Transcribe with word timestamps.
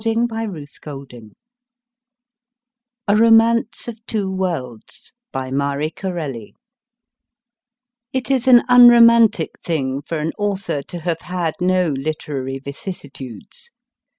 206 0.01 0.33
MY 0.33 0.59
FIRST 0.59 0.79
BOOK 0.83 1.11
A 3.07 3.15
ROMANCE 3.15 3.87
OF 3.87 4.03
TWO 4.07 4.31
WORLDS 4.31 5.13
BY 5.31 5.51
MARIE 5.51 5.91
CORELLI 5.91 6.55
IT 8.11 8.31
is 8.31 8.47
an 8.47 8.63
unromantic 8.67 9.51
thing 9.63 10.01
for 10.01 10.17
an 10.17 10.31
author 10.39 10.81
to 10.81 11.01
have 11.01 11.21
had 11.21 11.53
no 11.61 11.89
literary 11.89 12.57
vicissitudes. 12.57 13.69